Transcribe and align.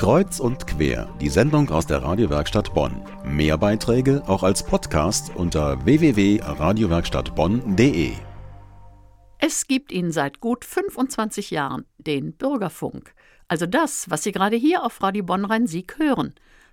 Kreuz 0.00 0.40
und 0.40 0.66
quer, 0.66 1.14
die 1.20 1.28
Sendung 1.28 1.68
aus 1.68 1.86
der 1.86 2.02
Radiowerkstatt 2.02 2.72
Bonn. 2.72 3.04
Mehr 3.22 3.58
Beiträge 3.58 4.22
auch 4.26 4.42
als 4.42 4.64
Podcast 4.64 5.30
unter 5.36 5.84
www.radiowerkstattbonn.de. 5.84 8.12
Es 9.36 9.66
gibt 9.66 9.92
ihn 9.92 10.10
seit 10.10 10.40
gut 10.40 10.64
25 10.64 11.50
Jahren, 11.50 11.84
den 11.98 12.32
Bürgerfunk. 12.32 13.12
Also 13.46 13.66
das, 13.66 14.08
was 14.08 14.22
Sie 14.22 14.32
gerade 14.32 14.56
hier 14.56 14.84
auf 14.84 15.02
Radio 15.02 15.22
Bonn 15.22 15.44
Rhein-Sieg 15.44 15.98
hören. 15.98 16.32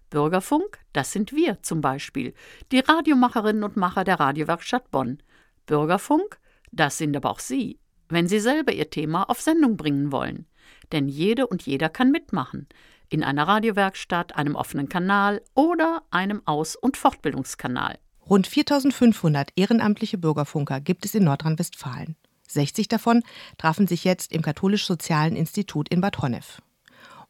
Bürgerfunk, 0.09 0.79
das 0.93 1.11
sind 1.11 1.33
wir 1.33 1.61
zum 1.61 1.81
Beispiel, 1.81 2.33
die 2.71 2.79
Radiomacherinnen 2.79 3.65
und 3.65 3.75
Macher 3.75 4.05
der 4.05 4.21
Radiowerkstatt 4.21 4.89
Bonn. 4.89 5.21
Bürgerfunk, 5.65 6.39
das 6.71 6.97
sind 6.97 7.17
aber 7.17 7.31
auch 7.31 7.39
Sie, 7.39 7.77
wenn 8.07 8.29
Sie 8.29 8.39
selber 8.39 8.71
Ihr 8.71 8.89
Thema 8.89 9.29
auf 9.29 9.41
Sendung 9.41 9.75
bringen 9.75 10.13
wollen. 10.13 10.45
Denn 10.93 11.09
jede 11.09 11.47
und 11.47 11.63
jeder 11.63 11.89
kann 11.89 12.11
mitmachen 12.11 12.69
in 13.09 13.23
einer 13.23 13.47
Radiowerkstatt, 13.47 14.35
einem 14.35 14.55
offenen 14.55 14.89
Kanal 14.89 15.41
oder 15.53 16.03
einem 16.11 16.41
Aus- 16.45 16.75
und 16.75 16.97
Fortbildungskanal. 16.97 17.97
Rund 18.29 18.47
4500 18.47 19.51
ehrenamtliche 19.55 20.17
Bürgerfunker 20.17 20.81
gibt 20.81 21.05
es 21.05 21.15
in 21.15 21.23
Nordrhein-Westfalen. 21.23 22.15
60 22.47 22.87
davon 22.87 23.23
trafen 23.57 23.87
sich 23.87 24.03
jetzt 24.03 24.31
im 24.31 24.41
Katholisch-Sozialen 24.41 25.35
Institut 25.35 25.89
in 25.89 26.01
Bad 26.01 26.19
Honnef. 26.19 26.61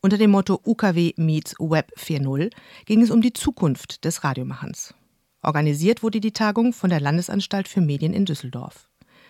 Unter 0.02 0.18
dem 0.18 0.32
Motto 0.32 0.60
UKW 0.64 1.14
meets 1.18 1.56
Web 1.60 1.92
4.0 1.98 2.52
ging 2.86 3.02
es 3.02 3.12
um 3.12 3.22
die 3.22 3.34
Zukunft 3.34 4.06
des 4.06 4.24
Radiomachens. 4.24 4.94
Organisiert 5.42 6.04
wurde 6.04 6.20
die 6.20 6.34
Tagung 6.34 6.74
von 6.74 6.90
der 6.90 7.00
Landesanstalt 7.00 7.68
für 7.68 7.82
Medien 7.82 8.14
in 8.14 8.26
Düsseldorf. 8.26 8.90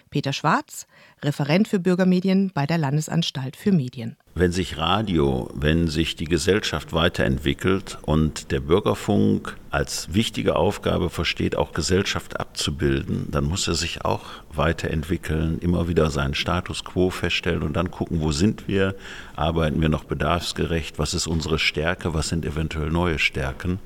Peter 0.09 0.33
Schwarz, 0.33 0.87
Referent 1.23 1.67
für 1.67 1.79
Bürgermedien 1.79 2.51
bei 2.53 2.65
der 2.65 2.77
Landesanstalt 2.77 3.55
für 3.55 3.71
Medien. 3.71 4.17
Wenn 4.35 4.51
sich 4.51 4.77
Radio, 4.77 5.49
wenn 5.55 5.87
sich 5.87 6.15
die 6.15 6.25
Gesellschaft 6.25 6.93
weiterentwickelt 6.93 7.97
und 8.03 8.51
der 8.51 8.59
Bürgerfunk 8.59 9.57
als 9.71 10.13
wichtige 10.13 10.55
Aufgabe 10.55 11.09
versteht, 11.09 11.55
auch 11.55 11.71
Gesellschaft 11.71 12.39
abzubilden, 12.39 13.27
dann 13.31 13.45
muss 13.45 13.67
er 13.67 13.73
sich 13.73 14.05
auch 14.05 14.25
weiterentwickeln, 14.53 15.57
immer 15.59 15.87
wieder 15.87 16.11
seinen 16.11 16.35
Status 16.35 16.83
quo 16.83 17.09
feststellen 17.09 17.63
und 17.63 17.73
dann 17.73 17.89
gucken, 17.89 18.21
wo 18.21 18.31
sind 18.31 18.67
wir, 18.67 18.95
arbeiten 19.35 19.81
wir 19.81 19.89
noch 19.89 20.03
bedarfsgerecht, 20.03 20.99
was 20.99 21.13
ist 21.13 21.27
unsere 21.27 21.57
Stärke, 21.57 22.13
was 22.13 22.29
sind 22.29 22.45
eventuell 22.45 22.91
neue 22.91 23.17
Stärken 23.19 23.79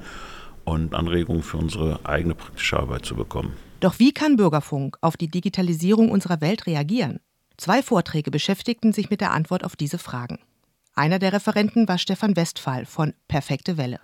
und 0.66 0.94
Anregungen 0.94 1.44
für 1.44 1.58
unsere 1.58 2.00
eigene 2.04 2.36
praktische 2.36 2.78
Arbeit 2.78 3.06
zu 3.06 3.16
bekommen. 3.16 3.54
Doch 3.82 3.98
wie 3.98 4.14
kann 4.14 4.38
Bürgerfunk 4.38 4.98
auf 5.02 5.18
die 5.18 5.28
Digitalisierung 5.28 6.12
unserer 6.12 6.40
Welt 6.40 6.68
reagieren? 6.68 7.20
Zwei 7.58 7.82
Vorträge 7.82 8.30
beschäftigten 8.30 8.94
sich 8.94 9.10
mit 9.10 9.22
der 9.22 9.32
Antwort 9.32 9.64
auf 9.64 9.76
diese 9.76 9.98
Fragen. 9.98 10.38
Einer 10.94 11.18
der 11.18 11.34
Referenten 11.34 11.88
war 11.88 11.98
Stefan 11.98 12.36
Westphal 12.36 12.86
von 12.86 13.16
Perfekte 13.28 13.78
Welle. 13.78 14.00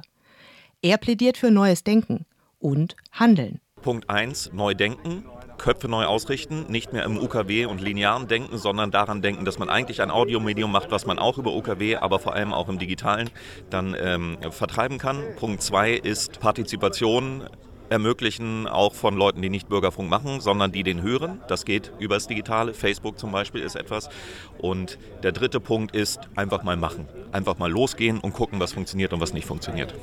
Er 0.81 0.97
plädiert 0.97 1.37
für 1.37 1.51
neues 1.51 1.83
Denken 1.83 2.25
und 2.57 2.95
Handeln. 3.11 3.61
Punkt 3.83 4.09
1, 4.09 4.51
neu 4.51 4.73
denken, 4.73 5.25
Köpfe 5.59 5.87
neu 5.87 6.05
ausrichten, 6.05 6.65
nicht 6.69 6.91
mehr 6.91 7.03
im 7.03 7.17
UKW 7.17 7.65
und 7.65 7.79
linearen 7.79 8.27
Denken, 8.27 8.57
sondern 8.57 8.89
daran 8.89 9.21
denken, 9.21 9.45
dass 9.45 9.59
man 9.59 9.69
eigentlich 9.69 10.01
ein 10.01 10.09
Audiomedium 10.09 10.71
macht, 10.71 10.89
was 10.89 11.05
man 11.05 11.19
auch 11.19 11.37
über 11.37 11.53
UKW, 11.53 11.97
aber 11.97 12.17
vor 12.17 12.33
allem 12.33 12.51
auch 12.51 12.67
im 12.67 12.79
Digitalen 12.79 13.29
dann 13.69 13.95
ähm, 13.99 14.37
vertreiben 14.49 14.97
kann. 14.97 15.23
Punkt 15.37 15.61
2 15.61 15.93
ist 15.93 16.39
Partizipation, 16.39 17.47
ermöglichen, 17.89 18.67
auch 18.67 18.93
von 18.93 19.15
Leuten, 19.15 19.41
die 19.41 19.49
nicht 19.49 19.69
Bürgerfunk 19.69 20.09
machen, 20.09 20.41
sondern 20.41 20.71
die 20.71 20.83
den 20.83 21.01
hören. 21.01 21.41
Das 21.47 21.65
geht 21.65 21.91
über 21.99 22.15
das 22.15 22.27
Digitale. 22.27 22.73
Facebook 22.73 23.19
zum 23.19 23.31
Beispiel 23.31 23.61
ist 23.61 23.75
etwas. 23.75 24.09
Und 24.57 24.97
der 25.23 25.31
dritte 25.31 25.59
Punkt 25.59 25.95
ist 25.95 26.19
einfach 26.35 26.63
mal 26.63 26.77
machen. 26.77 27.07
Einfach 27.31 27.57
mal 27.57 27.71
losgehen 27.71 28.19
und 28.19 28.33
gucken, 28.33 28.59
was 28.59 28.73
funktioniert 28.73 29.13
und 29.13 29.21
was 29.21 29.33
nicht 29.33 29.45
funktioniert. 29.45 29.93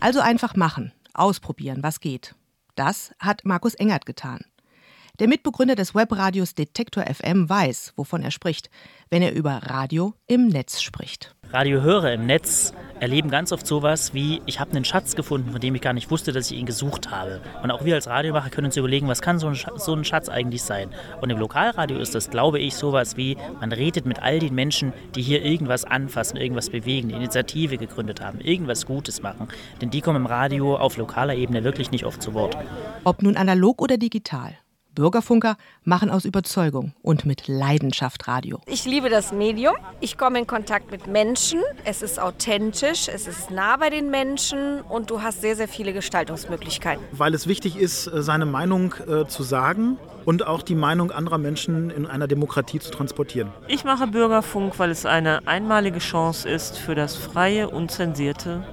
Also 0.00 0.20
einfach 0.20 0.56
machen, 0.56 0.92
ausprobieren, 1.12 1.82
was 1.82 2.00
geht. 2.00 2.34
Das 2.74 3.12
hat 3.18 3.44
Markus 3.44 3.74
Engert 3.74 4.06
getan. 4.06 4.44
Der 5.20 5.28
Mitbegründer 5.28 5.76
des 5.76 5.94
Webradios 5.94 6.54
Detektor 6.54 7.04
FM 7.04 7.48
weiß, 7.48 7.92
wovon 7.94 8.22
er 8.22 8.32
spricht, 8.32 8.68
wenn 9.10 9.22
er 9.22 9.32
über 9.32 9.52
Radio 9.62 10.14
im 10.26 10.48
Netz 10.48 10.82
spricht. 10.82 11.36
Radiohörer 11.54 12.12
im 12.12 12.26
Netz 12.26 12.74
erleben 12.98 13.30
ganz 13.30 13.52
oft 13.52 13.64
sowas 13.64 14.12
wie, 14.12 14.42
ich 14.44 14.58
habe 14.58 14.72
einen 14.72 14.84
Schatz 14.84 15.14
gefunden, 15.14 15.52
von 15.52 15.60
dem 15.60 15.76
ich 15.76 15.80
gar 15.80 15.92
nicht 15.92 16.10
wusste, 16.10 16.32
dass 16.32 16.50
ich 16.50 16.58
ihn 16.58 16.66
gesucht 16.66 17.12
habe. 17.12 17.40
Und 17.62 17.70
auch 17.70 17.84
wir 17.84 17.94
als 17.94 18.08
Radiomacher 18.08 18.50
können 18.50 18.66
uns 18.66 18.76
überlegen, 18.76 19.06
was 19.06 19.22
kann 19.22 19.38
so 19.38 19.46
ein, 19.46 19.54
Schatz, 19.54 19.84
so 19.84 19.94
ein 19.94 20.04
Schatz 20.04 20.28
eigentlich 20.28 20.62
sein. 20.62 20.88
Und 21.20 21.30
im 21.30 21.38
Lokalradio 21.38 21.98
ist 21.98 22.12
das, 22.16 22.28
glaube 22.28 22.58
ich, 22.58 22.74
sowas 22.74 23.16
wie, 23.16 23.36
man 23.60 23.70
redet 23.70 24.04
mit 24.04 24.20
all 24.20 24.40
den 24.40 24.52
Menschen, 24.52 24.92
die 25.14 25.22
hier 25.22 25.44
irgendwas 25.44 25.84
anfassen, 25.84 26.38
irgendwas 26.38 26.70
bewegen, 26.70 27.10
eine 27.10 27.18
Initiative 27.18 27.78
gegründet 27.78 28.20
haben, 28.20 28.40
irgendwas 28.40 28.84
Gutes 28.84 29.22
machen. 29.22 29.46
Denn 29.80 29.90
die 29.90 30.00
kommen 30.00 30.16
im 30.16 30.26
Radio 30.26 30.74
auf 30.74 30.96
lokaler 30.96 31.36
Ebene 31.36 31.62
wirklich 31.62 31.92
nicht 31.92 32.04
oft 32.04 32.20
zu 32.20 32.34
Wort. 32.34 32.56
Ob 33.04 33.22
nun 33.22 33.36
analog 33.36 33.80
oder 33.80 33.96
digital. 33.96 34.56
Bürgerfunker 34.94 35.56
machen 35.84 36.10
aus 36.10 36.24
Überzeugung 36.24 36.92
und 37.02 37.26
mit 37.26 37.48
Leidenschaft 37.48 38.28
Radio. 38.28 38.60
Ich 38.66 38.84
liebe 38.84 39.10
das 39.10 39.32
Medium. 39.32 39.74
Ich 40.00 40.16
komme 40.16 40.38
in 40.38 40.46
Kontakt 40.46 40.90
mit 40.90 41.06
Menschen. 41.06 41.60
Es 41.84 42.02
ist 42.02 42.20
authentisch, 42.20 43.08
es 43.08 43.26
ist 43.26 43.50
nah 43.50 43.76
bei 43.76 43.90
den 43.90 44.10
Menschen 44.10 44.80
und 44.82 45.10
du 45.10 45.22
hast 45.22 45.40
sehr, 45.40 45.56
sehr 45.56 45.68
viele 45.68 45.92
Gestaltungsmöglichkeiten. 45.92 47.04
Weil 47.12 47.34
es 47.34 47.46
wichtig 47.46 47.76
ist, 47.76 48.06
äh, 48.06 48.22
seine 48.22 48.46
Meinung 48.46 48.94
äh, 49.06 49.26
zu 49.26 49.42
sagen 49.42 49.98
und 50.24 50.46
auch 50.46 50.62
die 50.62 50.74
Meinung 50.74 51.10
anderer 51.10 51.38
Menschen 51.38 51.90
in 51.90 52.06
einer 52.06 52.26
Demokratie 52.26 52.78
zu 52.78 52.90
transportieren. 52.90 53.50
Ich 53.68 53.84
mache 53.84 54.06
Bürgerfunk, 54.06 54.78
weil 54.78 54.90
es 54.90 55.06
eine 55.06 55.46
einmalige 55.46 55.98
Chance 55.98 56.48
ist 56.48 56.78
für 56.78 56.94
das 56.94 57.16
freie, 57.16 57.68
unzensierte, 57.68 58.64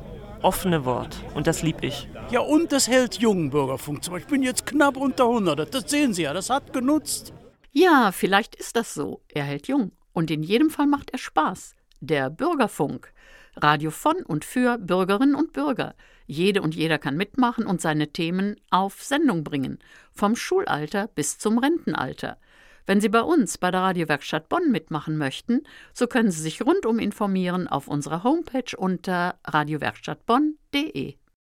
offene 0.44 0.85
Wort. 0.85 1.18
Und 1.34 1.47
das 1.47 1.62
liebe 1.62 1.85
ich. 1.85 2.07
Ja, 2.29 2.41
und 2.41 2.72
das 2.72 2.88
hält 2.88 3.19
jungen 3.19 3.50
Bürgerfunk. 3.50 4.02
Ich 4.18 4.25
bin 4.28 4.44
jetzt 4.44 4.66
knapp 4.66 4.97
unter 4.97 5.25
100. 5.25 5.74
Das 5.74 5.90
sehen 5.90 6.13
Sie 6.13 6.24
ja, 6.24 6.34
das 6.34 6.50
hat 6.50 6.74
genutzt. 6.74 7.34
Ja, 7.72 8.12
vielleicht 8.12 8.56
ist 8.56 8.75
das 8.75 8.94
so. 8.94 9.22
Er 9.29 9.44
hält 9.44 9.68
jung. 9.68 9.91
Und 10.13 10.31
in 10.31 10.44
jedem 10.44 10.69
Fall 10.69 10.88
macht 10.88 11.12
er 11.12 11.19
Spaß. 11.19 11.75
Der 12.00 12.29
Bürgerfunk. 12.29 13.13
Radio 13.56 13.91
von 13.91 14.24
und 14.24 14.46
für 14.46 14.78
Bürgerinnen 14.78 15.35
und 15.35 15.53
Bürger. 15.53 15.96
Jede 16.25 16.62
und 16.62 16.75
jeder 16.75 16.97
kann 16.97 17.18
mitmachen 17.18 17.66
und 17.66 17.81
seine 17.81 18.08
Themen 18.08 18.56
auf 18.69 19.03
Sendung 19.03 19.44
bringen. 19.44 19.79
Vom 20.12 20.35
Schulalter 20.35 21.08
bis 21.08 21.38
zum 21.38 21.58
Rentenalter. 21.58 22.38
Wenn 22.86 23.02
Sie 23.02 23.09
bei 23.09 23.22
uns 23.22 23.58
bei 23.58 23.72
der 23.72 23.81
Radiowerkstatt 23.81 24.50
Bonn 24.50 24.72
mitmachen 24.72 25.18
möchten, 25.18 25.64
so 25.94 26.08
können 26.08 26.31
Sie 26.31 26.42
sich 26.42 26.62
rundum 26.62 27.00
informieren 27.00 27.68
auf 27.68 27.88
unserer 27.88 28.24
Homepage 28.24 28.75
unter 28.78 29.40
radiowerkstattbonn.de. 29.46 31.16